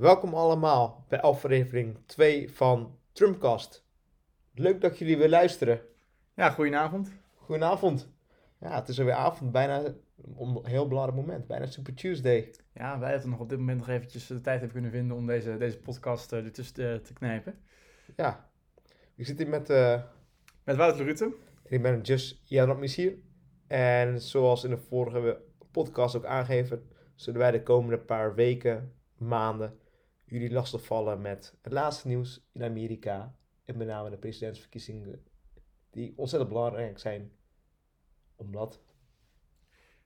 [0.00, 3.86] Welkom allemaal bij aflevering 2 van Trumpcast.
[4.54, 5.80] Leuk dat jullie weer luisteren.
[6.34, 7.12] Ja, goedenavond.
[7.36, 8.08] Goedenavond.
[8.60, 9.84] Ja, het is alweer avond, bijna
[10.38, 12.54] een heel belangrijk moment, bijna Super Tuesday.
[12.74, 15.26] Ja, wij hadden nog op dit moment nog eventjes de tijd hebben kunnen vinden om
[15.26, 17.54] deze, deze podcast uh, ertussen te, te knijpen.
[18.16, 18.50] Ja,
[19.14, 19.70] ik zit hier met...
[19.70, 20.02] Uh,
[20.64, 21.34] met Wouter Rutte.
[21.64, 23.14] Ik ben Just Jan Missier.
[23.66, 25.40] En zoals in de vorige
[25.70, 29.78] podcast ook aangegeven, zullen wij de komende paar weken, maanden,
[30.30, 33.34] jullie lastigvallen met het laatste nieuws in Amerika.
[33.64, 35.24] En met name de presidentsverkiezingen,
[35.90, 37.32] die ontzettend belangrijk zijn.
[38.36, 38.80] Omdat?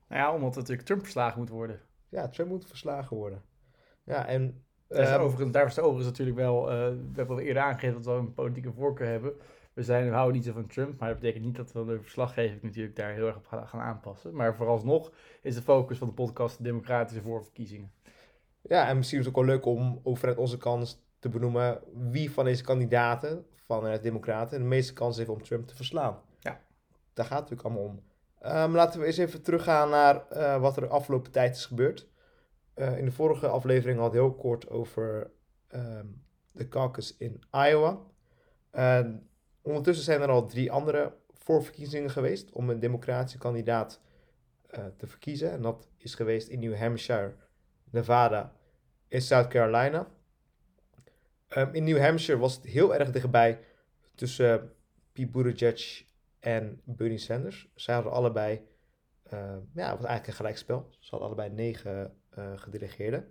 [0.08, 1.80] Nou ja, omdat natuurlijk Trump verslagen moet worden.
[2.08, 3.42] Ja, Trump moet verslagen worden.
[4.04, 4.64] Ja, en...
[4.88, 8.04] Um, overigens, daar was de overigens natuurlijk wel, uh, we hebben al eerder aangegeven dat
[8.04, 9.32] we een politieke voorkeur hebben.
[9.72, 12.02] We, zijn, we houden niet zo van Trump, maar dat betekent niet dat we de
[12.02, 14.34] verslaggeving natuurlijk daar heel erg op gaan aanpassen.
[14.34, 17.92] Maar vooralsnog is de focus van de podcast de democratische voorverkiezingen.
[18.68, 22.30] Ja, en misschien is het ook wel leuk om over onze kans te benoemen wie
[22.30, 26.20] van deze kandidaten van de Democraten de meeste kans heeft om Trump te verslaan.
[26.40, 26.60] Ja.
[27.12, 28.02] Daar gaat het natuurlijk allemaal om.
[28.46, 32.08] Um, laten we eens even teruggaan naar uh, wat er de afgelopen tijd is gebeurd.
[32.74, 35.30] Uh, in de vorige aflevering had ik heel kort over
[35.74, 37.98] um, de caucus in Iowa.
[38.72, 39.06] Uh,
[39.62, 44.00] ondertussen zijn er al drie andere voorverkiezingen geweest om een democratische kandidaat
[44.66, 45.50] eh, te verkiezen.
[45.50, 47.34] En dat is geweest in New Hampshire,
[47.94, 48.52] Nevada
[49.08, 50.06] en South Carolina.
[51.56, 53.60] Um, in New Hampshire was het heel erg dichtbij
[54.14, 54.72] tussen
[55.12, 56.04] Pete Buttigieg
[56.40, 57.68] en Bernie Sanders.
[57.74, 58.60] Zij hadden allebei,
[59.32, 59.40] uh,
[59.74, 60.88] ja, het was eigenlijk een gelijkspel.
[60.98, 63.28] Ze hadden allebei negen uh, gedelegeerden.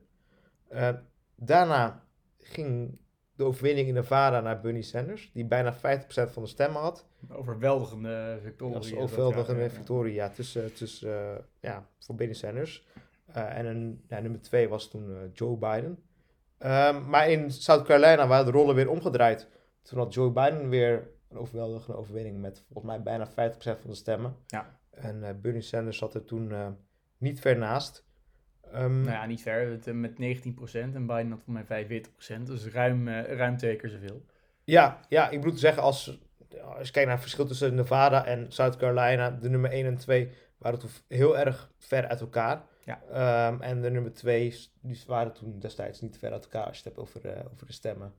[0.71, 0.89] Uh,
[1.35, 2.03] daarna
[2.37, 3.01] ging
[3.35, 5.77] de overwinning in Nevada naar Bernie Sanders, die bijna 50%
[6.09, 7.07] van de stemmen had.
[7.29, 8.95] Een overweldigende victorie.
[8.95, 12.87] Ja, overweldigende victorie, ja, tussen, tussen, ja, voor Bernie Sanders.
[13.33, 16.03] En een, ja, nummer twee was toen Joe Biden.
[16.65, 19.47] Um, maar in South Carolina waren de rollen weer omgedraaid.
[19.81, 23.95] Toen had Joe Biden weer een overweldigende overwinning met volgens mij bijna 50% van de
[23.95, 24.35] stemmen.
[24.47, 24.79] Ja.
[24.91, 26.67] En uh, Bernie Sanders zat er toen uh,
[27.17, 28.05] niet ver naast.
[28.75, 30.15] Um, nou ja, niet ver, met 19%
[30.73, 32.03] en Biden had volgens mij
[32.39, 32.43] 45%.
[32.43, 34.25] Dus ruim, ruim twee keer zoveel.
[34.63, 36.19] Ja, ja, ik bedoel te zeggen, als,
[36.61, 39.97] als je kijkt naar het verschil tussen Nevada en South Carolina, de nummer 1 en
[39.97, 42.63] 2 waren toen heel erg ver uit elkaar.
[42.85, 43.47] Ja.
[43.47, 46.83] Um, en de nummer 2 die waren toen destijds niet ver uit elkaar als je
[46.83, 48.13] het hebt over, over de stemmen.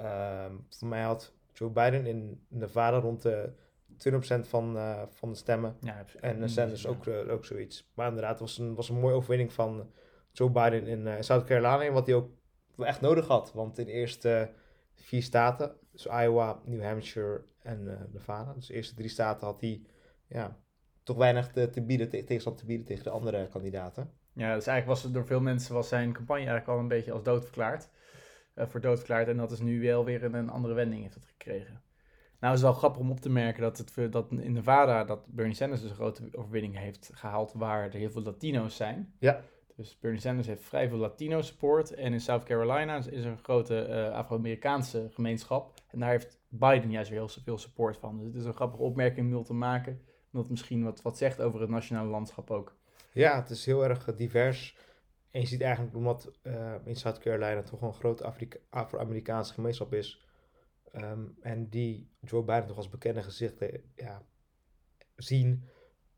[0.00, 3.52] Um, voor mij had Joe Biden in Nevada rond de
[3.92, 5.76] 20% van, uh, van de stemmen.
[5.80, 7.90] Ja, en uh, Sanders ook, uh, ook zoiets.
[7.94, 9.90] Maar inderdaad, het was een, was een mooie overwinning van
[10.32, 11.92] Joe Biden in South Carolina.
[11.92, 12.30] Wat hij ook
[12.78, 13.52] echt nodig had.
[13.52, 14.50] Want in de eerste
[14.94, 18.52] vier staten, dus Iowa, New Hampshire en Nevada.
[18.52, 19.82] Dus de eerste drie staten had hij
[20.26, 20.56] ja,
[21.04, 24.10] toch weinig te, te bieden, te, tegenstand te bieden tegen de andere kandidaten.
[24.32, 27.12] Ja, dus eigenlijk was het door veel mensen was zijn campagne eigenlijk al een beetje
[27.12, 27.88] als dood verklaard
[28.54, 29.28] uh, voor dood verklaard.
[29.28, 31.82] En dat is nu wel weer een, een andere wending heeft het gekregen.
[32.40, 35.26] Nou, het is wel grappig om op te merken dat, het, dat in Nevada dat
[35.26, 39.14] Bernie Sanders dus een grote overwinning heeft gehaald waar er heel veel Latino's zijn.
[39.18, 39.40] Ja.
[39.76, 41.94] Dus Bernie Sanders heeft vrij veel Latino support.
[41.94, 45.72] En in South Carolina is er een grote uh, Afro-Amerikaanse gemeenschap.
[45.90, 48.16] En daar heeft Biden juist weer heel veel support van.
[48.16, 50.00] Dus het is een grappige opmerking om te maken.
[50.40, 52.76] Het misschien wat, wat zegt over het nationale landschap ook.
[53.12, 54.76] Ja, het is heel erg divers.
[55.30, 58.32] En je ziet eigenlijk, omdat uh, in South Carolina toch een grote
[58.70, 60.26] Afro-Amerikaanse gemeenschap is.
[60.92, 64.22] Um, en die Joe Biden toch als bekende gezichten ja,
[65.16, 65.68] zien.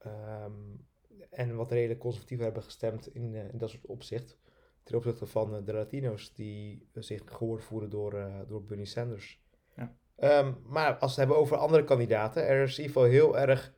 [0.06, 0.86] Um,
[1.30, 4.38] en wat redelijk conservatief hebben gestemd in, uh, in dat soort opzicht.
[4.82, 9.42] Ten opzichte van uh, de Latino's die zich gehoord voeren door, door Bernie Sanders.
[9.76, 9.96] Ja.
[10.40, 13.38] Um, maar als we het hebben over andere kandidaten, er is in ieder geval heel
[13.38, 13.74] erg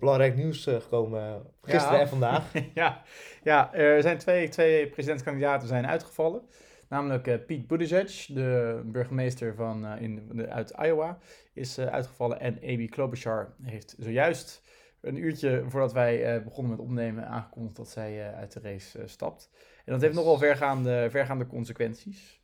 [0.00, 2.00] belangrijk nieuws uh, gekomen gisteren ja.
[2.00, 2.52] en vandaag.
[2.74, 3.02] ja.
[3.42, 6.42] ja, er zijn twee, twee presidentskandidaten zijn uitgevallen.
[6.88, 11.18] Namelijk uh, Pete Buttigieg, de burgemeester van, uh, in, de, uit Iowa,
[11.52, 12.40] is uitgevallen.
[12.40, 14.62] En Amy Klobuchar heeft zojuist
[15.00, 19.50] een uurtje voordat wij begonnen met opnemen aangekondigd dat zij uit de race stapt.
[19.84, 22.40] En dat heeft nogal vergaande, vergaande consequenties.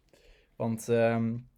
[0.56, 1.48] Want um,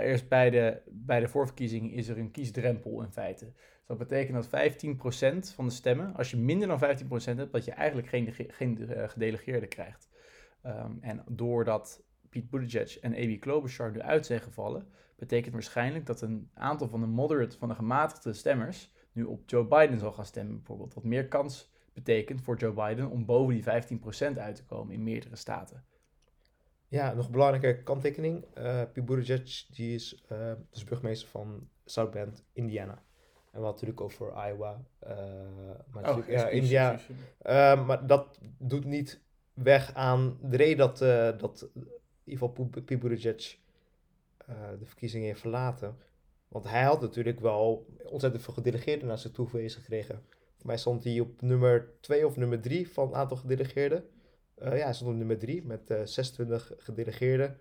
[0.00, 3.52] eerst bij de, bij de voorverkiezing is er een kiesdrempel in feite.
[3.86, 7.64] Dus dat betekent dat 15% van de stemmen, als je minder dan 15% hebt, dat
[7.64, 10.10] je eigenlijk geen, geen uh, gedelegeerde krijgt.
[10.66, 16.20] Um, en doordat Pete Buttigieg en Amy Klobuchar nu uit zijn gevallen, betekent waarschijnlijk dat
[16.20, 20.26] een aantal van de moderate, van de gematigde stemmers, nu op Joe Biden zal gaan
[20.26, 20.94] stemmen bijvoorbeeld.
[20.94, 23.98] Wat meer kans betekent voor Joe Biden om boven die
[24.34, 25.84] 15% uit te komen in meerdere staten.
[26.88, 28.44] Ja, nog een belangrijke kanttekening.
[28.58, 30.52] Uh, Pete Buttigieg die is uh,
[30.88, 33.02] burgemeester van South Bend, Indiana.
[33.54, 34.84] En wat natuurlijk over Iowa.
[35.06, 35.10] Uh,
[35.90, 36.92] maar oh, ja, India.
[37.46, 39.20] Uh, maar dat doet niet
[39.52, 41.70] weg aan de reden dat, uh, dat
[42.24, 43.58] ieder geval Pete Buttigieg
[44.48, 45.96] uh, de verkiezingen heeft verlaten.
[46.48, 50.22] Want hij had natuurlijk wel ontzettend veel gedelegeerden naar zich toe gekregen.
[50.56, 54.04] Voor mij stond hij op nummer 2 of nummer 3 van het aantal gedelegeerden.
[54.58, 57.60] Uh, ja, hij stond op nummer 3 met uh, 26 gedelegeerden.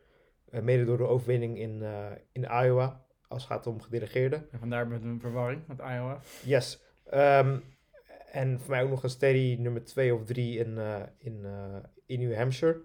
[0.50, 1.84] mede door de overwinning in,
[2.31, 3.03] in Iowa,
[3.33, 4.47] als het gaat om gedelegeerden.
[4.51, 6.19] En vandaar met een verwarring met Iowa.
[6.44, 6.81] Yes.
[7.13, 7.63] Um,
[8.31, 10.77] en voor mij ook nog een steady nummer 2 of 3 in,
[11.18, 11.45] in,
[12.06, 12.81] in New Hampshire.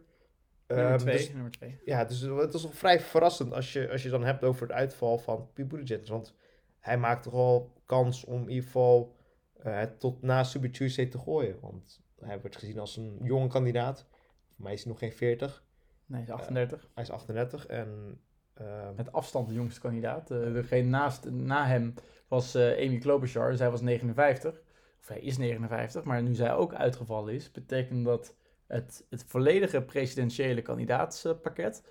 [0.66, 1.80] Nummer Um, twee, dus- nummer twee.
[1.84, 4.72] ja, dus het is nog vrij verrassend als je, als je dan hebt over het
[4.72, 6.08] uitval van Pete Buttigieg.
[6.08, 6.34] Want
[6.78, 9.16] hij maakt toch wel kans om in ieder geval
[9.62, 11.60] eh, het tot na Super Tuesday te gooien.
[11.60, 14.06] Want hij wordt gezien als een jonge kandidaat.
[14.54, 15.64] Voor mij is hij nog geen 40.
[16.06, 16.90] Nee, hij is 38.
[16.94, 18.20] Hij is 38 en...
[18.58, 20.31] ehm, Met afstand de jongste kandidaat.
[20.31, 21.94] Eh, degene naast, na hem
[22.28, 23.56] was eh, Amy Klobuchar.
[23.56, 24.62] Zij was 59.
[25.00, 26.05] Of hij is 59.
[26.05, 28.34] Maar nu zij ook uitgevallen is, betekent dat
[28.66, 31.82] het, het volledige presidentiële kandidaatspakket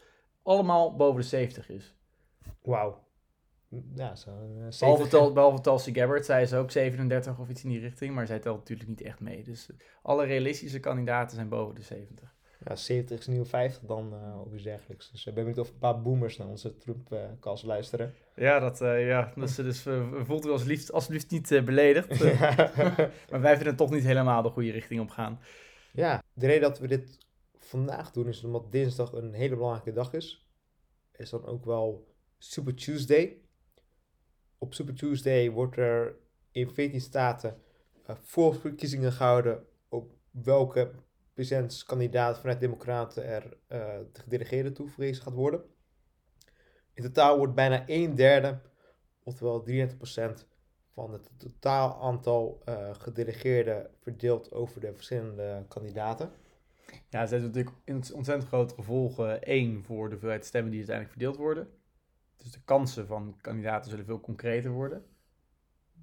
[0.43, 1.95] allemaal boven de 70 is.
[2.61, 3.05] Wauw.
[3.95, 4.29] Ja, zo...
[4.31, 7.79] eh, Behalve, 70 Tal, behalve Tulsi Gabbard, zij is ook 37 of iets in die
[7.79, 9.43] richting, maar zij telt natuurlijk niet echt mee.
[9.43, 9.69] Dus
[10.01, 12.35] alle realistische kandidaten zijn boven de 70.
[12.67, 15.11] Ja, 70 is nieuw 50 dan uh, of iets dergelijks.
[15.11, 18.13] Dus ik ben benieuwd of een paar boomers naar onze troepkast luisteren.
[18.35, 22.23] Ja, dat, uh, ja, dus, dus uh, voelt u alsjeblieft, alsjeblieft niet uh, beledigd.
[23.29, 25.39] maar wij vinden het toch niet helemaal de goede richting op gaan.
[25.91, 27.17] Ja, de reden dat we dit
[27.57, 30.47] vandaag doen is omdat dinsdag een hele belangrijke dag is.
[31.11, 33.41] Is dan ook wel Super Tuesday.
[34.57, 36.15] Op Super Tuesday wordt er
[36.51, 37.61] in 14 staten
[38.09, 40.91] uh, voorverkiezingen gehouden op welke
[41.37, 45.61] presidentskandidaat vanuit Democraten er de gedelegeerde toeverwezen gaat worden.
[46.93, 48.59] In totaal wordt bijna een derde,
[49.23, 50.47] oftewel 33%
[50.93, 56.31] van het totaal aantal uh, gedelegeerden verdeeld over de verschillende kandidaten.
[57.09, 59.39] Ja, het heeft natuurlijk ontzettend grote gevolgen.
[59.41, 61.67] Eén, voor de hoeveelheid stemmen die uiteindelijk verdeeld worden.
[62.37, 65.05] Dus de kansen van kandidaten zullen veel concreter worden.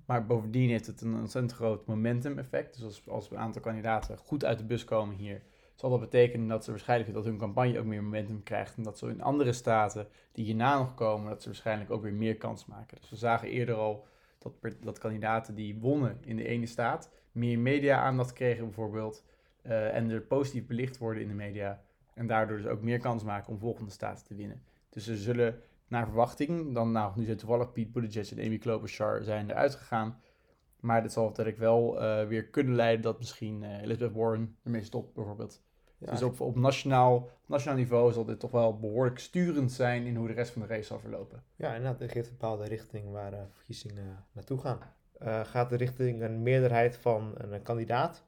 [0.05, 2.75] Maar bovendien heeft het een ontzettend groot momentum effect.
[2.75, 5.43] Dus als, als een aantal kandidaten goed uit de bus komen hier,
[5.75, 8.77] zal dat betekenen dat ze waarschijnlijk dat hun campagne ook meer momentum krijgt.
[8.77, 12.13] En dat ze in andere staten die hierna nog komen, dat ze waarschijnlijk ook weer
[12.13, 12.97] meer kans maken.
[13.01, 14.07] Dus we zagen eerder al
[14.39, 19.25] dat, dat kandidaten die wonnen in de ene staat meer media-aandacht kregen bijvoorbeeld.
[19.67, 21.83] Uh, en er positief belicht worden in de media.
[22.15, 24.63] En daardoor dus ook meer kans maken om volgende staten te winnen.
[24.89, 29.23] Dus ze zullen naar verwachting, dan nou, nu zijn toevallig Pete Buttigieg en Amy Klobuchar
[29.23, 30.21] zijn eruit gegaan.
[30.81, 34.83] Maar dit zal uiteindelijk wel uh, weer kunnen leiden dat misschien uh, Elizabeth Warren ermee
[34.83, 35.63] stopt bijvoorbeeld.
[35.99, 36.11] Ja.
[36.11, 40.27] Dus op, op nationaal, nationaal niveau zal dit toch wel behoorlijk sturend zijn in hoe
[40.27, 41.43] de rest van de race zal verlopen.
[41.57, 44.79] Ja, inderdaad, het geeft een bepaalde richting waar uh, verkiezingen naartoe gaan.
[45.45, 48.25] Gaat de richting een meerderheid van een kandidaat?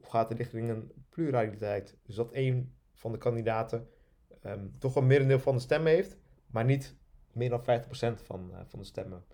[0.00, 1.96] Of gaat de richting een pluraliteit?
[2.02, 3.88] Dus dat één van de kandidaten
[4.46, 6.16] um, toch een merendeel van de stemmen heeft,
[6.50, 6.96] maar niet
[7.32, 9.24] meer dan 50% van, uh, van de stemmen.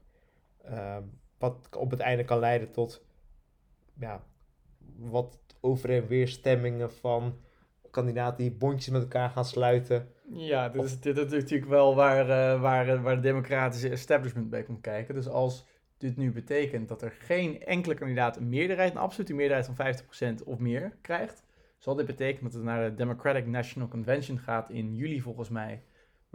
[0.70, 3.04] Um, wat op het einde kan leiden tot
[3.98, 4.24] ja,
[4.96, 7.38] wat over- en weerstemmingen van
[7.90, 10.08] kandidaten die bondjes met elkaar gaan sluiten.
[10.32, 14.62] Ja, dit is, dit is natuurlijk wel waar, uh, waar, waar de democratische establishment bij
[14.62, 15.14] komt kijken.
[15.14, 15.66] Dus als
[15.98, 20.44] dit nu betekent dat er geen enkele kandidaat een meerderheid, een absolute meerderheid van 50%
[20.44, 21.44] of meer krijgt,
[21.78, 25.82] zal dit betekenen dat het naar de Democratic National Convention gaat in juli volgens mij.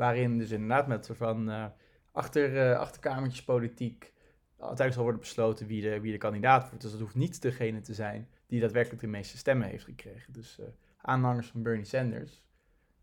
[0.01, 1.65] Waarin dus inderdaad met soort van uh,
[2.11, 4.13] achter, uh, achterkamertjes politiek
[4.49, 6.81] uiteindelijk zal worden besloten wie de, wie de kandidaat wordt.
[6.81, 10.33] Dus dat hoeft niet degene te zijn die daadwerkelijk de meeste stemmen heeft gekregen.
[10.33, 10.65] Dus uh,
[11.01, 12.43] aanhangers van Bernie Sanders,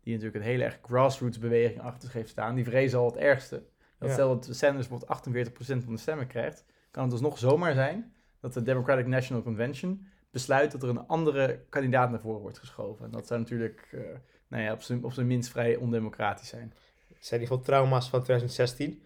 [0.01, 3.17] die natuurlijk een hele erg grassroots beweging achter zich heeft staan, die vrezen al het
[3.17, 3.63] ergste.
[3.97, 4.13] Dat ja.
[4.13, 5.49] stel dat Sanders bijvoorbeeld
[5.81, 9.43] 48% van de stemmen krijgt, kan het dus nog zomaar zijn dat de Democratic National
[9.43, 13.05] Convention besluit dat er een andere kandidaat naar voren wordt geschoven.
[13.05, 14.01] En dat zou natuurlijk, uh,
[14.47, 16.73] nou ja, op zijn, op zijn minst vrij ondemocratisch zijn.
[17.19, 19.03] Zijn in ieder geval trauma's van 2016.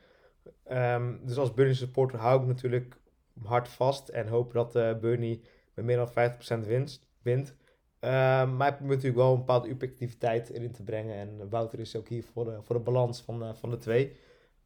[0.71, 2.95] Um, dus als Bernie supporter hou ik natuurlijk
[3.43, 5.41] hard vast en hoop dat uh, Bernie
[5.73, 6.31] met meer dan
[6.63, 7.55] 50% winst, wint.
[8.03, 8.09] Uh,
[8.51, 11.15] maar ik probeer natuurlijk wel een bepaalde objectiviteit erin te brengen.
[11.15, 14.15] En Wouter is ook hier voor de, voor de balans van, uh, van de twee.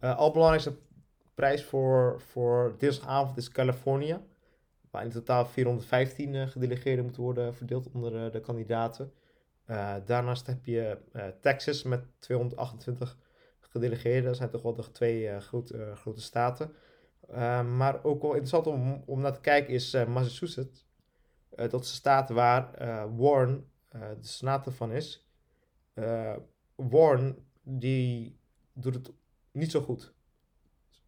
[0.02, 0.66] Uh,
[1.36, 4.18] prijs voor, voor dinsdagavond is Californië.
[4.92, 9.12] Waar in totaal 415 uh, gedelegeerden moeten worden verdeeld onder de kandidaten.
[10.06, 10.98] Daarnaast heb je
[11.42, 13.18] Texas met 228
[13.68, 14.24] gedelegeerden.
[14.24, 16.74] Dat zijn toch wel de twee grote, grote staten.
[17.78, 20.86] maar ook wel interessant om, om naar te kijken is Massachusetts.
[21.56, 22.72] dat is de staat waar
[23.16, 25.28] Warren de senator van is.
[26.76, 28.40] Warren die
[28.74, 29.14] doet het
[29.52, 30.14] niet zo goed.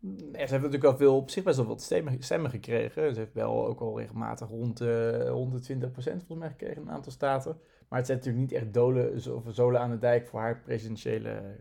[0.01, 3.13] ze heeft natuurlijk wel veel, op zich best wel wat stemmen, gekregen.
[3.13, 6.81] Ze heeft wel ook al regelmatig rond, de, rond de 20% volgens mij gekregen in
[6.81, 7.57] een aantal staten.
[7.89, 11.55] Maar het zet natuurlijk niet echt dolen, of zolen aan de dijk voor haar presidentiële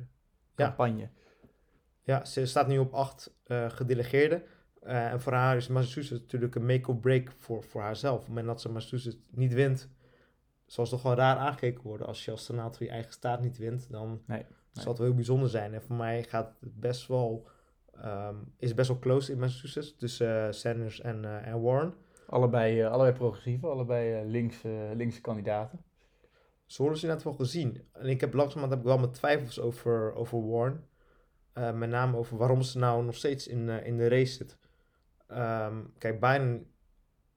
[0.65, 1.09] campagne.
[2.03, 4.43] Ja, ze staat nu op acht uh, gedelegeerden.
[4.83, 8.15] Uh, en voor haar is Massachusetts natuurlijk een make-or-break voor, voor haarzelf.
[8.15, 9.89] Op het moment dat ze Massachusetts niet wint,
[10.67, 12.07] zal ze toch gewoon raar aangekeken worden.
[12.07, 15.17] Als je als senator je eigen staat niet wint, dan nee, zal het wel heel
[15.17, 15.75] bijzonder zijn.
[15.75, 17.49] En voor mij gaat het best wel,
[18.05, 21.95] um, is best wel close in Massachusetts tussen uh, Sanders en, en Warren.
[22.27, 25.85] Allebei, allebei progressieve, allebei linkse, linkse kandidaten.
[26.69, 27.89] Zo worden ze inderdaad wel gezien.
[27.93, 30.89] En ik heb langzamerhand heb ik wel mijn twijfels over, over Warren.
[31.53, 34.59] met name over waarom ze nou nog steeds in, in de race zit.
[35.31, 36.67] Um, kijk, Biden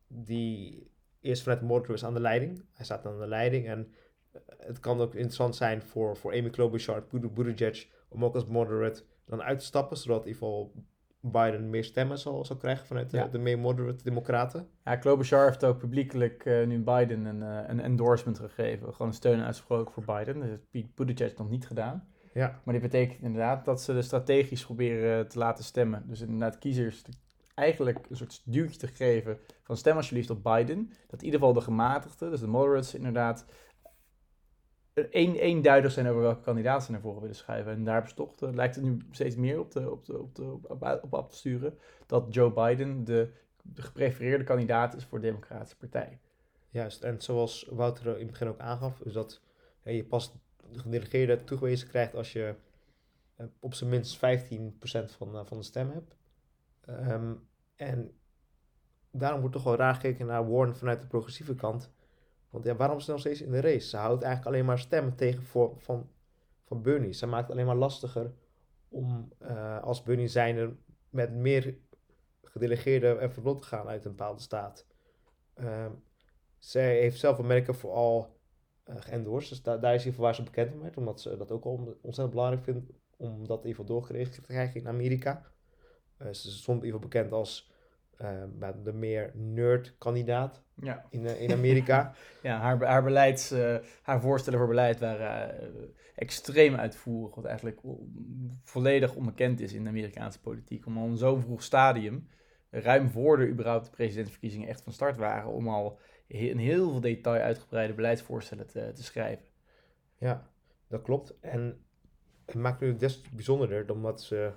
[0.08, 2.66] die is vanuit Moderates aan de leiding.
[2.74, 3.94] Hij staat aan de leiding en
[4.32, 9.04] eh, het kan ook interessant zijn voor, voor Amy Klobuchar, Buttigieg, om ook als moderate
[9.26, 10.74] dan uit te stappen, zodat in ieder geval
[11.22, 14.68] Biden meer stemmen zal, zal krijgen vanuit de, de meer moderate democraten.
[14.84, 18.92] Ja, Klobuchar heeft ook publiekelijk uh, nu Biden een, uh, een endorsement gegeven.
[18.92, 20.40] Gewoon een steun uitgesproken voor Biden.
[20.40, 22.08] Dat heeft Pete Buttigieg nog niet gedaan.
[22.34, 22.62] Ja.
[22.64, 26.04] Maar dit betekent inderdaad dat ze de strategisch proberen te laten stemmen.
[26.08, 27.04] Dus inderdaad kiezers
[27.56, 30.92] eigenlijk een soort duwtje te geven van stem alsjeblieft op Biden.
[31.08, 33.46] Dat in ieder geval de gematigden, dus de moderates inderdaad,
[35.12, 37.72] een, eenduidig zijn over welke kandidaat ze naar voren willen schuiven.
[37.72, 41.28] En daar uh, lijkt het nu steeds meer op, de, op, de, op, op, af
[41.28, 43.32] te sturen dat Joe Biden de,
[43.64, 46.20] de geprefereerde kandidaat is voor de Democratische Partij.
[46.70, 49.42] Juist, en zoals Wouter in het begin ook aangaf, is dat
[49.84, 50.34] je pas
[50.72, 52.56] de gedelegeerde toegewezen krijgt als je
[53.38, 54.20] uh, op zijn minst 15%
[55.18, 56.16] van, uh, van de stem hebt.
[56.90, 58.12] Um, en
[59.12, 61.92] daarom wordt toch wel raar gekeken naar Warren vanuit de progressieve kant.
[62.52, 63.90] Want ja, waarom is ze nog steeds in de race?
[63.90, 66.10] Ze houdt eigenlijk alleen maar stemmen tegen voor, van,
[66.64, 67.14] van Bernie.
[67.14, 68.34] Ze maakt het alleen maar lastiger
[68.90, 70.76] om uh, als Bernie zijnde
[71.10, 71.78] met meer
[72.44, 74.86] gedelegeerden en verbod te gaan uit een bepaalde staat.
[75.56, 76.04] Um,
[76.58, 78.40] zij heeft zelf Amerika vooral
[78.86, 78.96] uh,
[79.82, 80.90] daar is in waar ze bekend om.
[80.96, 84.88] Omdat ze dat ook al ontzettend belangrijk vindt om dat geval doorgeregeld te krijgen in
[84.88, 85.52] Amerika.
[86.22, 87.76] Uh, ze ieder geval bekend als uh,
[88.84, 91.06] de meer nerd-kandidaat ja.
[91.10, 92.14] in, uh, in Amerika.
[92.44, 93.54] ja, haar, haar, beleids,
[94.02, 95.70] haar voorstellen voor beleid waren
[96.16, 97.80] extreem uitvoerig, wat eigenlijk
[98.64, 100.86] volledig onbekend is in de Amerikaanse politiek.
[100.86, 102.28] Om al in zo'n vroeg stadium,
[102.70, 107.02] ruim voor de überhaupt de presidentsverkiezingen echt van start waren, om al in heel veel
[107.02, 109.46] detail uitgebreide beleidsvoorstellen te, te schrijven.
[110.18, 110.50] Ja,
[110.88, 111.40] dat klopt.
[111.40, 111.86] En
[112.46, 114.52] het maakt nu des bijzonderder, omdat ze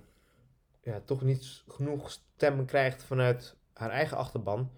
[0.85, 4.71] ja, toch niet genoeg stemmen krijgt vanuit haar eigen achterban.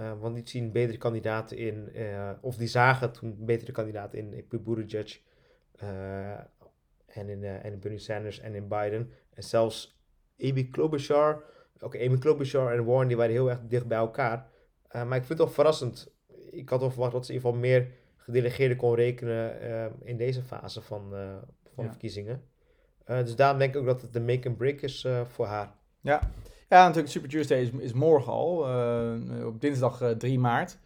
[0.00, 4.32] Uh, want die zien betere kandidaten in, uh, of die zagen toen betere kandidaten in,
[4.32, 5.20] in Buttigieg
[5.82, 6.30] uh,
[7.06, 9.12] en, in, en in Bernie Sanders en in Biden.
[9.34, 9.98] En zelfs
[10.40, 11.42] Amy Klobuchar,
[11.80, 14.48] oké, Amy Klobuchar en Warren die waren heel erg dicht bij elkaar.
[14.92, 16.12] maar ik vind het toch verrassend.
[16.50, 19.60] Ik had toch verwacht dat ze in ieder geval meer gedelegeerden kon rekenen
[20.00, 21.10] in deze fase van,
[21.74, 21.90] van ja.
[21.90, 22.42] verkiezingen.
[23.06, 25.46] Uh, dus daarom denk ik ook dat het de make and break is uh, voor
[25.46, 25.74] haar.
[26.00, 26.20] Ja.
[26.68, 30.78] ja, natuurlijk Super Tuesday is, is morgen al, uh, op dinsdag 3 maart.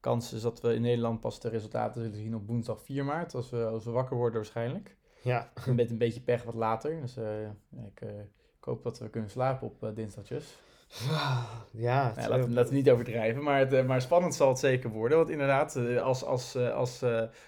[0.00, 3.34] Kans is dat we in Nederland pas de resultaten zullen zien op woensdag 4 maart,
[3.34, 4.96] als we, als we wakker worden waarschijnlijk.
[5.22, 5.52] Ja.
[5.66, 9.90] Met een beetje pech wat later, dus ik, ik, hoop dat we kunnen slapen op
[9.94, 10.56] dinsdagjes.
[11.76, 14.90] Ja, ja laten, laten, we niet overdrijven, maar, het, eh, maar spannend zal het zeker
[14.90, 15.18] worden.
[15.18, 17.02] Want inderdaad, eh, als, als, eh, als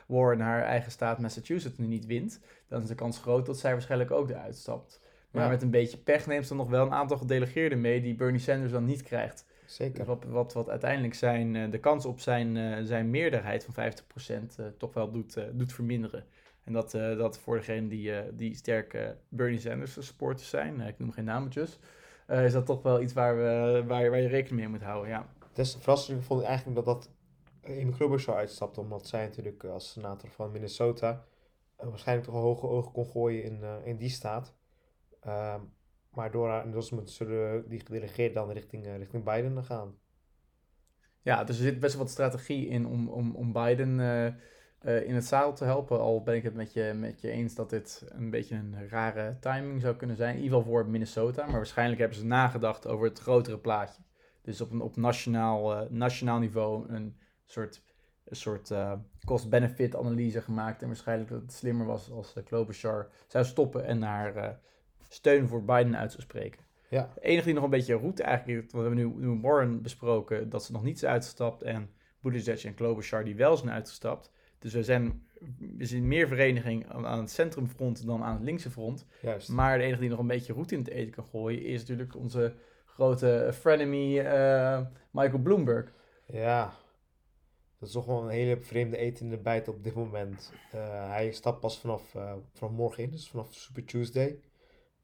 [0.06, 3.72] Warren haar eigen staat Massachusetts nu niet wint, dan is de kans groot dat zij
[3.72, 5.00] waarschijnlijk ook eruit stapt.
[5.30, 8.40] Maar met een beetje pech neemt ze nog wel een aantal gedelegeerden mee die Bernie
[8.40, 9.46] Sanders dan niet krijgt.
[9.66, 9.98] Zeker.
[9.98, 13.92] Dus wat, wat, wat uiteindelijk zijn, de kans op zijn, zijn meerderheid van
[14.68, 16.24] 50% toch wel doet, doet verminderen.
[16.64, 21.24] En dat, dat voor degenen die, die sterke Bernie Sanders supporters zijn, ik noem geen
[21.24, 21.78] nametjes,
[22.26, 25.11] uh, is dat toch wel iets waar, we, waar, waar je rekening mee moet houden.
[25.11, 25.26] Ja.
[25.52, 27.11] Des te verrassend vond ik eigenlijk dat dat
[27.64, 31.25] Amy Klobuchar uitstapte, omdat zij natuurlijk eh, als senator van Minnesota
[31.80, 34.54] uh, waarschijnlijk toch een hoge ogen kon gooien in, uh, in die staat.
[35.21, 35.61] Ehm,
[36.11, 39.99] maar door haar endorsement zullen die gedelegeerden dan richting, richting Biden gaan.
[41.23, 44.00] Ja, dus er zit best wel wat strategie in om, om, om Biden
[44.83, 46.00] in het zadel te helpen.
[46.00, 49.37] Al ben ik het met je, met je eens dat dit een beetje een rare
[49.40, 50.37] timing zou kunnen zijn.
[50.37, 51.45] In ieder geval voor Minnesota.
[51.45, 54.02] Maar waarschijnlijk hebben ze nagedacht over het grotere plaatje.
[54.42, 57.83] Dus op, een, op nationaal, uh, nationaal niveau een soort,
[58.25, 58.92] een soort uh,
[59.25, 60.83] cost-benefit analyse gemaakt.
[60.83, 64.59] En waarschijnlijk dat het slimmer was als de Klobuchar zou stoppen en naar
[65.09, 66.64] steun voor Biden uit zou spreken.
[66.88, 67.11] Ja.
[67.14, 70.64] Het enige die nog een beetje roet eigenlijk, we hebben nu, nu Warren besproken dat
[70.64, 71.90] ze nog niet is uitgestapt en
[72.21, 74.33] Buttigieg en Klobuchar die wel zijn uitgestapt.
[74.58, 75.26] Dus we zijn
[75.58, 79.06] we zien meer vereniging aan, het centrumfront dan aan het linkse front.
[79.20, 79.48] Juist.
[79.48, 82.16] Maar de enige die nog een beetje roet in het eten kan gooien is natuurlijk
[82.16, 85.92] onze grote frenemy eh, Michael Bloomberg.
[86.26, 86.75] Ja,
[87.78, 90.52] dat is toch wel een hele vreemde eten in de bijt op dit moment.
[90.72, 92.16] Eh, hij stapt pas vanaf,
[92.52, 94.40] vanaf morgen in, dus vanaf Super Tuesday.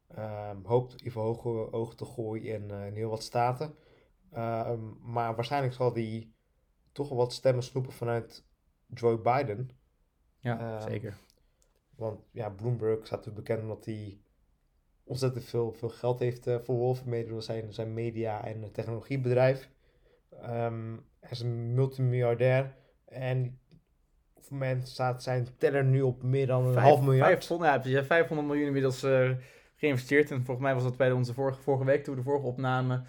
[0.09, 3.75] Ehm, hoopt even hoge ogen te gooien in, in heel wat staten.
[4.32, 6.32] Ehm, maar waarschijnlijk zal hij
[6.92, 8.44] toch wel wat stemmen snoepen vanuit
[8.94, 9.70] Joe Biden.
[10.40, 11.14] Ja, Ehm, zeker.
[11.96, 14.20] Want ja, Bloomberg staat natuurlijk bekend omdat hij
[15.04, 19.68] ontzettend veel, veel geld heeft uh, verworven mede door zijn, zijn media- en technologiebedrijf.
[20.40, 23.58] Ehm, hij is een multimiljardair en
[24.34, 27.28] op het moment staat zijn teller nu op meer dan een Vijf- half miljard.
[27.30, 29.30] 500, ja, precies, 500 miljoen inmiddels eh,
[29.76, 30.30] geïnvesteerd.
[30.30, 33.02] En volgens mij was dat bij onze vorige, vorige week, toen we de vorige opname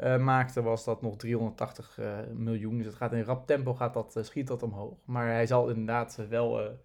[0.00, 2.76] eh, maakten, was dat nog 380 eh, miljoen.
[2.76, 4.94] Dus het gaat in rap tempo, gaat dat, eh, schiet dat omhoog.
[5.04, 6.78] Maar hij zal inderdaad wel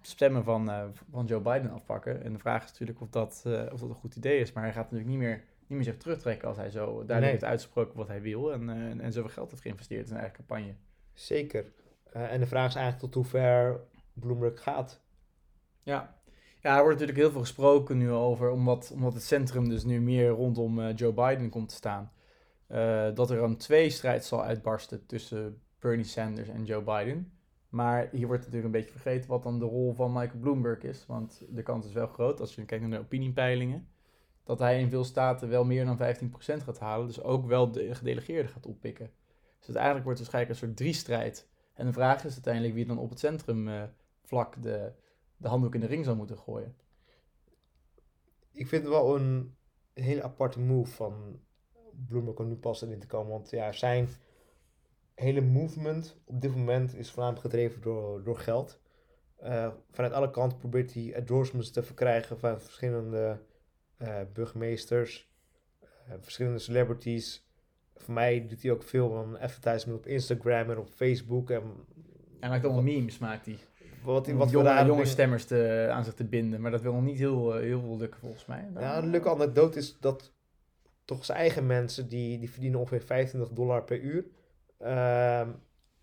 [0.00, 0.70] stemmen van,
[1.10, 2.22] van Joe Biden afpakken.
[2.22, 4.52] En de vraag is natuurlijk of dat, of dat een goed idee is.
[4.52, 7.30] Maar hij gaat natuurlijk niet meer, niet meer zich terugtrekken als hij zo duidelijk Nee.
[7.30, 8.52] heeft uitgesproken wat hij wil.
[8.52, 10.74] En, en, en zoveel geld heeft geïnvesteerd in zijn eigen campagne.
[11.12, 11.64] Zeker.
[12.12, 13.80] En de vraag is eigenlijk tot hoe ver
[14.12, 15.00] Bloomberg gaat.
[15.82, 16.18] Ja.
[16.60, 20.00] ja, er wordt natuurlijk heel veel gesproken nu over, omdat, omdat het centrum dus nu
[20.00, 22.12] meer rondom Joe Biden komt te staan.
[22.74, 27.32] Eh, dat er een tweestrijd zal uitbarsten tussen Bernie Sanders en Joe Biden.
[27.68, 31.06] Maar hier wordt natuurlijk een beetje vergeten wat dan de rol van Michael Bloomberg is.
[31.06, 33.88] Want de kans is wel groot, als je kijkt naar de opiniepeilingen,
[34.44, 37.06] dat hij in veel staten wel meer dan 15% gaat halen.
[37.06, 39.10] Dus ook wel de gedelegeerden gaat oppikken.
[39.58, 41.48] Dus uiteindelijk wordt het waarschijnlijk een soort driestrijd.
[41.74, 44.92] En de vraag is uiteindelijk wie dan op het centrumvlak de,
[45.36, 46.76] de handdoek in de ring zou moeten gooien.
[48.52, 49.54] Ik vind het wel een
[49.92, 51.40] hele aparte move van
[52.08, 53.30] Bloomberg om nu pas erin te komen.
[53.32, 54.08] Want ja, zijn
[55.14, 58.80] hele movement op dit moment is voornamelijk gedreven door, door geld.
[59.36, 63.40] Eh, vanuit alle kanten probeert hij endorsements te verkrijgen van verschillende
[63.96, 65.30] eh, burgemeesters,
[65.80, 67.48] eh, verschillende celebrities.
[67.94, 71.50] Voor mij doet hij ook veel van advertisement op Instagram en op Facebook.
[71.50, 71.62] En
[72.40, 73.58] Hij maakt allemaal memes, maakt hij.
[74.02, 76.60] wat, Om wat jonge, daar jonge stemmers te, aan zich te binden.
[76.60, 78.68] Maar dat wil nog niet heel, heel veel lukken volgens mij.
[78.78, 80.33] Ja, een leuke anekdote is dat
[81.04, 84.24] toch zijn eigen mensen, die, die verdienen ongeveer 25 dollar per uur.
[84.78, 85.50] Ehm,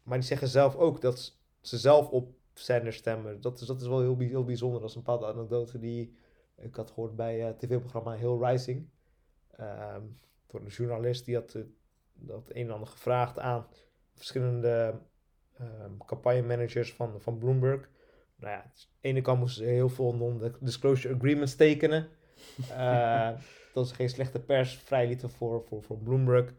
[0.03, 3.41] maar die zeggen zelf ook dat ze zelf op Sanders stemmen.
[3.41, 4.81] Dat is, dat is wel heel, heel bijzonder.
[4.81, 6.15] Dat is een bepaalde anekdote die
[6.55, 8.89] ik had gehoord bij het tv-programma Hill Rising.
[9.57, 10.01] Ehm,
[10.47, 11.61] door een journalist die had eh,
[12.13, 13.67] dat een en ander gevraagd aan
[14.13, 14.99] verschillende
[15.57, 17.89] ehm campagnemanagers van, van Bloomberg.
[18.35, 22.09] Nou ja, aan de ene kant moesten ze heel veel non-disclosure agreements tekenen.
[22.69, 23.31] Eh,
[23.73, 26.53] dat ze geen slechte pers vrijlieten voor, voor, voor Bloomberg.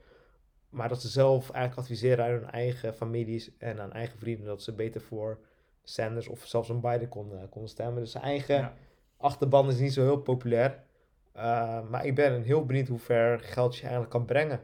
[0.68, 4.62] Maar dat ze zelf eigenlijk adviseren aan hun eigen families en aan eigen vrienden dat
[4.62, 5.38] ze beter voor
[5.83, 8.03] Sanders of zelfs een Biden konden, konden stemmen.
[8.03, 8.75] Dus zijn eigen Ja.
[9.16, 10.83] achterban is niet zo heel populair.
[11.37, 14.61] Uh, maar ik ben heel benieuwd hoe ver geld je eigenlijk kan brengen.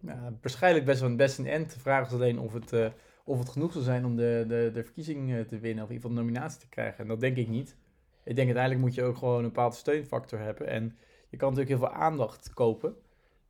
[0.00, 1.72] Ja, waarschijnlijk best wel best een end.
[1.72, 2.86] De vraag is alleen of het, uh,
[3.24, 5.84] of het genoeg zal zijn om de, de, de verkiezing uh, te winnen.
[5.84, 6.98] Of in ieder geval de nominatie te krijgen.
[6.98, 7.76] En dat denk ik niet.
[8.24, 10.66] Ik denk uiteindelijk moet je ook gewoon een bepaalde steunfactor hebben.
[10.66, 10.96] En
[11.28, 12.96] je kan natuurlijk heel veel aandacht kopen.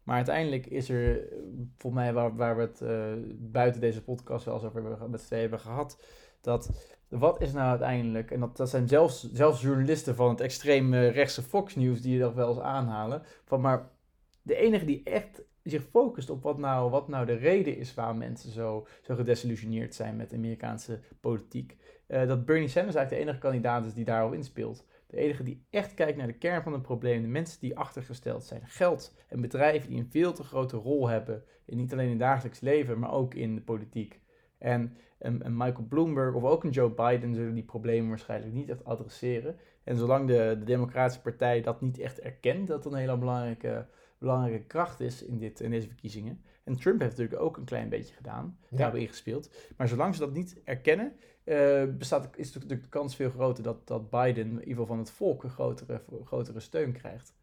[0.02, 1.28] Maar uiteindelijk is er,
[1.76, 5.34] volgens mij waar, waar we het uh, buiten deze podcast wel eens over met z'n
[5.34, 6.02] hebben gehad.
[6.40, 6.70] Dat
[7.08, 11.42] wat is nou uiteindelijk, en dat, dat zijn zelfs, zelfs journalisten van het extreem rechtse
[11.42, 13.22] Fox News die dat wel eens aanhalen.
[13.44, 13.90] Van maar
[14.42, 18.18] de enige die echt zich focust op wat nou, wat nou de reden is waarom
[18.18, 21.76] mensen zo, zo gedesillusioneerd zijn met Amerikaanse politiek.
[22.08, 24.84] Uh, dat Bernie Sanders eigenlijk de enige kandidaat is die daarop inspeelt.
[25.06, 27.22] De enige die echt kijkt naar de kern van het probleem.
[27.22, 28.62] De mensen die achtergesteld zijn.
[28.64, 31.44] Geld en bedrijven die een veel te grote rol hebben.
[31.64, 34.20] In niet alleen in het dagelijks leven, maar ook in de politiek.
[34.58, 38.68] En, en, en, Michael Bloomberg of ook een Joe Biden zullen die problemen waarschijnlijk niet
[38.68, 39.56] echt adresseren.
[39.84, 43.86] En zolang de, de Democratische Partij dat niet echt erkent, dat dat een hele belangrijke,
[44.18, 46.42] belangrijke kracht is in, dit, in deze verkiezingen.
[46.64, 48.76] En Trump heeft natuurlijk ook een klein beetje gedaan, Ja.
[48.76, 49.50] daarop ingespeeld.
[49.76, 53.86] Maar zolang ze dat niet erkennen, uh, bestaat, is natuurlijk de kans veel groter dat,
[53.86, 57.34] dat Biden in ieder geval van het volk een grotere, grotere steun krijgt.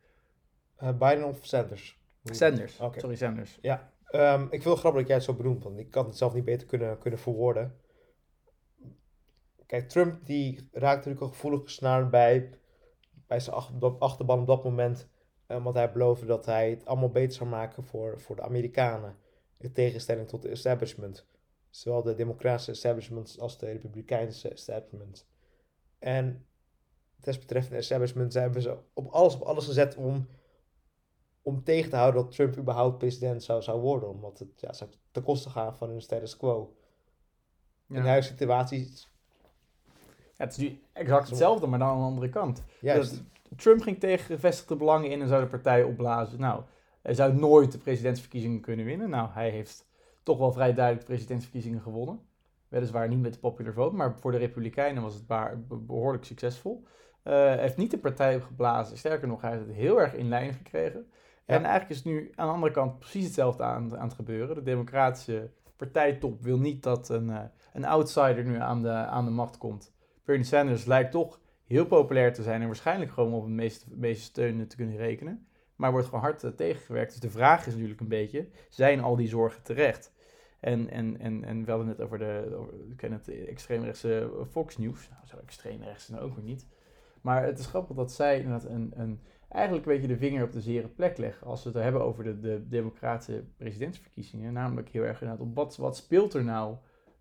[0.84, 2.02] Uh, Biden of Sanders?
[2.24, 3.00] Sanders, Okay.
[3.00, 3.58] sorry Sanders.
[3.62, 6.34] Ja, um, ik wil grappig dat jij het zo benoemt, want ik kan het zelf
[6.34, 7.76] niet beter kunnen, kunnen verwoorden.
[9.66, 12.50] Kijk, Trump die raakt natuurlijk een gevoelige snaar bij,
[13.28, 13.56] bij zijn
[14.00, 15.10] achterban op dat moment.
[15.48, 19.16] Um, want hij beloofde dat hij het allemaal beter zou maken voor, voor de Amerikanen.
[19.58, 21.26] In tegenstelling tot de establishment.
[21.70, 25.28] Zowel de democratische establishment als de republikeinse establishment.
[26.00, 26.46] En
[27.16, 30.28] desbetreffende establishment hebben ze op alles op alles gezet om,
[31.42, 34.10] om tegen te houden dat Trump überhaupt president zou, zou worden.
[34.10, 36.76] Omdat het ja, zou ten koste gaan van hun status quo.
[37.88, 37.96] Ja.
[37.96, 38.92] In de huidige situatie
[40.38, 42.64] Ja, het is nu exact hetzelfde, maar dan aan de andere kant.
[42.80, 43.12] Juist.
[43.12, 43.24] Dat-
[43.56, 46.40] Trump ging tegen gevestigde belangen in en zou de partij opblazen.
[46.40, 46.64] Nou,
[47.02, 49.10] hij zou nooit de presidentsverkiezingen kunnen winnen.
[49.10, 49.88] Nou, hij heeft
[50.24, 52.20] toch wel vrij duidelijk de presidentsverkiezingen gewonnen.
[52.68, 55.28] Weliswaar niet met de popular vote, maar voor de Republikeinen was het
[55.86, 56.84] behoorlijk succesvol.
[57.24, 58.98] Eh, hij heeft niet de partij opgeblazen.
[58.98, 61.06] Sterker nog, hij heeft het heel erg in lijn gekregen.
[61.46, 61.56] Ja.
[61.56, 64.56] En eigenlijk is nu aan de andere kant precies hetzelfde aan, aan het gebeuren.
[64.56, 69.32] De democratische partijtop wil niet dat een, eh, een outsider nu aan de, aan de
[69.32, 69.94] macht komt.
[70.26, 74.24] Bernie Sanders lijkt toch heel populair te zijn en waarschijnlijk gewoon op de meeste, meeste
[74.24, 75.48] steun te kunnen rekenen.
[75.76, 77.12] Maar wordt gewoon hard eh, tegengewerkt.
[77.12, 80.12] Dus de vraag is natuurlijk een beetje, zijn al die zorgen terecht?
[80.60, 84.78] En, en, en, en we hadden het over de, over, ik ken het extreemrechtse Fox
[84.78, 85.10] News.
[85.10, 86.68] Nou, zo extreemrechts nou ook weer niet.
[87.22, 90.52] Maar het is grappig dat zij inderdaad een, een, eigenlijk een beetje de vinger op
[90.52, 91.48] de zere plek leggen.
[91.48, 94.54] Als we het hebben over de, de democratische presidentsverkiezingen.
[94.54, 96.76] Namelijk heel erg inderdaad op wat, wat speelt er nou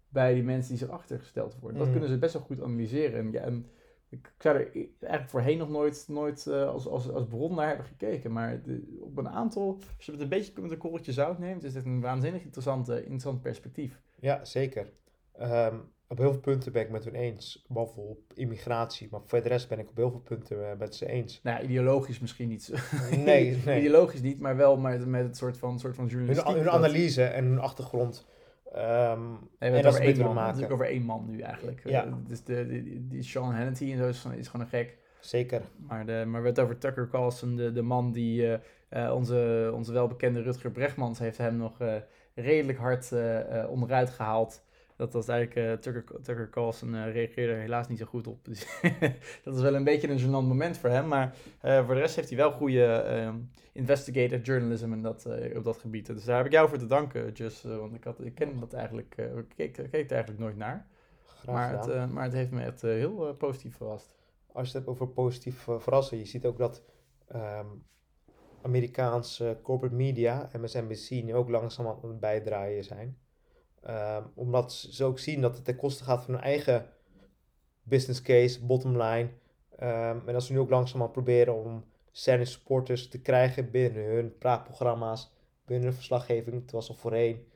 [0.09, 1.79] bij die mensen die zich achtergesteld worden.
[1.79, 1.97] Dat Mhm.
[1.97, 3.19] kunnen ze best wel goed analyseren.
[3.19, 3.67] En, ja, en
[4.13, 7.87] ik zou er eigenlijk voorheen nog nooit, nooit eh, als, als, als bron naar hebben
[7.87, 8.33] gekeken.
[8.33, 11.65] Maar de- op een aantal, als je het een beetje met een korreltje zout neemt,
[11.65, 14.01] is dit een waanzinnig interessant, interessant perspectief.
[14.21, 14.91] Ja, zeker.
[15.33, 15.77] Ehm,
[16.09, 17.65] op heel veel punten ben ik met hun eens.
[17.69, 19.09] Behalve op immigratie.
[19.11, 21.41] Maar voor de rest ben ik op heel veel punten eh, met ze eens.
[21.43, 22.73] Nou, ideologisch misschien niet.
[23.11, 23.79] Nee, nee.
[23.81, 26.55] Ideologisch niet, maar wel met, met het soort van, soort van journalistiek.
[26.55, 28.27] hun analyse en hun achtergrond.
[28.75, 30.35] Nee, we en hebben dat over één man.
[30.35, 30.71] maken.
[30.71, 31.81] Over één man nu eigenlijk.
[31.85, 32.05] Ja.
[32.05, 34.97] Eh, dus de, die, die Sean Hannity en zo is, gewoon- is gewoon een gek.
[35.21, 35.63] Zeker.
[35.77, 38.59] Maar, de, maar we hebben het over Tucker Carlson, de, de man die eh,
[39.07, 41.79] eh, onze, onze welbekende Rutger Brechtmans heeft hem nog
[42.35, 43.13] redelijk hard
[43.69, 44.63] onderuit gehaald.
[45.03, 48.45] Dat was eigenlijk, eh, Tucker, Tucker Carlson eh, reageerde er helaas niet zo goed op.
[48.49, 48.67] Dus
[49.45, 51.09] dat is wel een beetje een gênant moment voor hem.
[51.09, 53.37] Maar eh, voor de rest heeft hij wel goede ehm,
[53.73, 56.07] investigative journalism in dat, op dat gebied.
[56.07, 57.63] Dus daar heb ik jou voor te danken, Just.
[57.63, 60.87] want ik, had, ik ken dat eigenlijk, ik keek, ik keek er eigenlijk nooit naar.
[61.25, 64.11] Graag Maar het, maar het heeft me echt heel positief verrast.
[64.53, 66.19] Als je het hebt over positief verrassen.
[66.19, 66.83] Je ziet ook dat
[67.29, 67.67] ehm,
[68.63, 73.17] Amerikaanse corporate media, MSNBC, nu ook langzaam aan het bijdraaien zijn.
[73.83, 76.87] Ehm, omdat ze ook zien dat het ten koste gaat van hun eigen
[77.83, 79.29] business case, bottom line.
[79.79, 84.05] Ehm, en dat ze nu ook langzaam aan proberen om Sanders supporters te krijgen binnen
[84.05, 85.33] hun praatprogramma's,
[85.67, 86.63] binnen hun verslaggeving.
[86.63, 87.47] Terwijl ze voorheen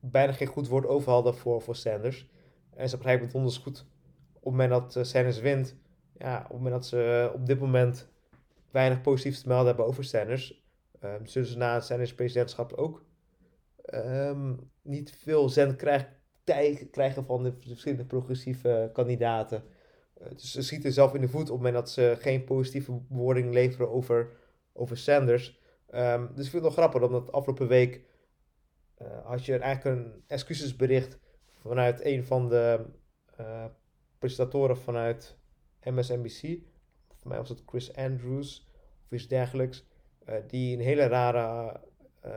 [0.00, 2.28] bijna geen goed woord over hadden voor, voor Sanders.
[2.74, 3.86] En ze begrijpen het donders goed.
[4.32, 5.76] Op het moment dat eh, Sanders wint,
[6.18, 8.08] ja, op het moment dat ze op dit moment
[8.70, 10.64] weinig positiefs te melden hebben over Sanders,
[11.00, 13.05] ehm, zullen ze na Sanders presidentschap ook
[13.86, 16.08] ehm, niet veel zendkrijg
[16.90, 19.64] krijgen van de verschillende progressieve kandidaten.
[20.14, 23.00] Eh, dus ze schieten zelf in de voet op het moment dat ze geen positieve
[23.08, 24.30] bewoording leveren over,
[24.72, 25.60] over Sanders.
[25.86, 28.04] Ehm, dus ik vind het wel grappig, omdat afgelopen week
[28.94, 31.18] eh, had je eigenlijk een excusesbericht
[31.60, 32.86] vanuit een van de
[33.36, 33.64] eh,
[34.18, 35.38] presentatoren vanuit
[35.82, 36.40] MSNBC.
[37.14, 38.68] Voor mij was het Chris Andrews
[39.04, 39.84] of iets dergelijks.
[40.46, 41.80] die een hele rare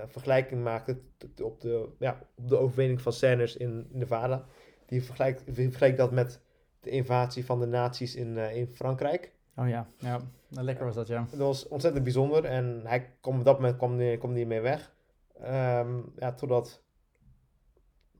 [0.07, 0.99] vergelijking maakte
[1.43, 4.45] op de, ja, op de overwinning van Sanders in Nevada.
[4.85, 6.41] Die vergelijkt, vergelijkt dat met
[6.79, 9.31] de invasie van de nazi's in, eh, in Frankrijk.
[9.55, 10.19] Oh ja, ja.
[10.47, 11.27] Nou, lekker was dat, ja.
[11.29, 14.61] Dat was ontzettend bijzonder en hij kwam op dat moment kwam die, kwam die mee
[14.61, 14.95] weg.
[15.41, 16.81] Ehm, ja, totdat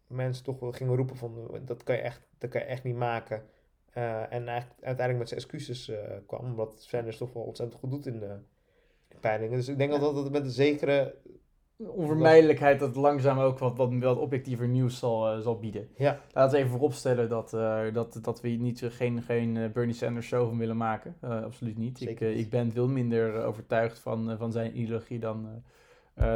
[0.08, 2.96] mensen toch wel gingen roepen van dat kan je echt, dat kan je echt niet
[2.96, 3.44] maken.
[3.94, 7.92] Eh, en eigenlijk uiteindelijk met zijn excuses eh, kwam, omdat Sanders toch wel ontzettend goed
[7.92, 8.38] doet in de
[9.20, 9.58] peilingen.
[9.58, 10.00] Dus ik denk Ja.
[10.00, 11.16] dat dat met een zekere...
[11.88, 15.90] Onvermijdelijkheid dat het langzaam ook wat, wat, wat objectiever nieuws zal, eh, zal bieden.
[15.96, 19.94] Ja, Laten we even vooropstellen dat, eh, dat, dat we niet, eh, geen, geen Bernie
[19.94, 21.16] Sanders show van willen maken.
[21.22, 22.02] Absoluut niet.
[22.02, 22.38] Ik, niet.
[22.38, 25.48] ik ben veel minder overtuigd van, van zijn ideologie dan,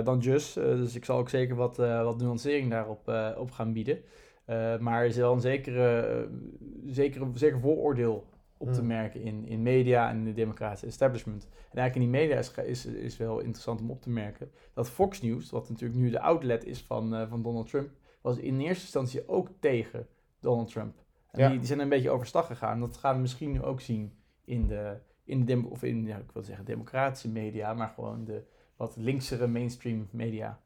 [0.03, 0.55] dan Just.
[0.55, 4.01] Dus ik zal ook zeker wat, wat nuancering daarop op gaan bieden.
[4.79, 6.27] Maar er is wel een zekere,
[6.85, 8.25] zekere, zeker vooroordeel
[8.67, 8.87] op te Mm.
[8.87, 11.47] merken in, in media en in de democratische establishment.
[11.71, 14.89] En eigenlijk in die media is, is, is wel interessant om op te merken dat
[14.89, 17.89] Fox News, wat natuurlijk nu de outlet is van, eh, van Donald Trump,
[18.21, 20.07] was in eerste instantie ook tegen
[20.39, 20.95] Donald Trump.
[21.31, 21.47] En Ja.
[21.49, 22.79] die, die zijn een beetje overstag gegaan.
[22.79, 24.13] Dat gaan we misschien nu ook zien
[24.45, 28.43] in de, in de of in, ja, ik wil zeggen democratische media, maar gewoon de
[28.75, 30.61] wat linksere mainstream media.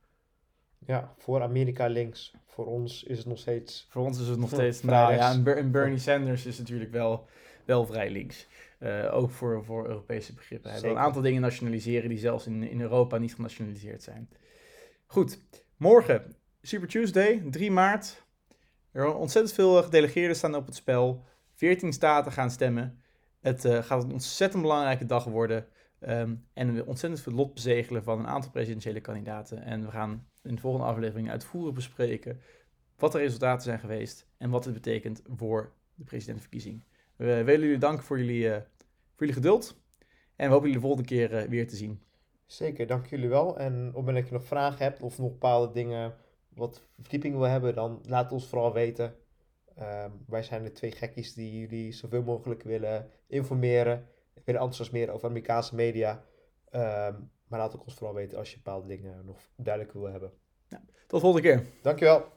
[0.86, 2.34] ja, voor Amerika links.
[2.46, 3.88] Voor ons is het nog steeds...
[3.90, 7.26] Voor ons is het nog steeds, nou ja, en Bernie Sanders is natuurlijk wel,
[7.68, 8.48] wel vrij links.
[8.80, 10.72] Eh, ook voor, voor Europese begrippen.
[10.72, 14.30] Hij wil een aantal dingen nationaliseren die zelfs in, in Europa niet genationaliseerd zijn.
[15.06, 15.40] Goed,
[15.78, 18.26] morgen, Super Tuesday, 3 maart.
[18.92, 21.24] Er zijn ontzettend veel gedelegeerden staan op het spel.
[21.54, 23.02] 14 staten gaan stemmen.
[23.40, 25.68] Het eh, gaat een ontzettend belangrijke dag worden.
[26.00, 29.64] Ehm, en we ontzettend veel lot bezegelen van een aantal presidentiële kandidaten.
[29.64, 32.42] En we gaan in de volgende aflevering uitvoerig bespreken
[32.98, 36.84] wat de resultaten zijn geweest en wat het betekent voor de presidentsverkiezing.
[37.18, 38.62] We willen jullie danken voor jullie, eh,
[39.16, 39.82] voor jullie geduld.
[40.36, 42.02] En we hopen jullie de volgende keer eh, weer te zien.
[42.46, 43.58] Zeker, dank jullie wel.
[43.58, 46.16] En op het moment dat je nog vragen hebt of nog bepaalde dingen
[46.50, 49.16] wat verdieping wil hebben, dan laat ons vooral weten.
[49.76, 55.28] Ehm, wij zijn de twee gekkies die jullie zoveel mogelijk willen informeren, willen enthousiasmeren over
[55.28, 56.24] Amerikaanse media.
[56.70, 57.16] Ehm,
[57.48, 60.32] maar laat ook ons vooral weten als je bepaalde dingen nog duidelijk wil hebben.
[61.08, 61.66] Tot de volgende keer.
[61.82, 62.37] Dankjewel.